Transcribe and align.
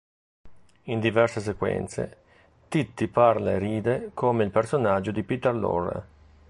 In 0.85 0.99
diverse 0.99 1.39
sequenze, 1.41 2.17
Titti 2.69 3.07
parla 3.07 3.51
e 3.51 3.59
ride 3.59 4.09
come 4.15 4.43
il 4.43 4.49
personaggio 4.49 5.11
di 5.11 5.21
Peter 5.21 5.53
Lorre. 5.53 6.07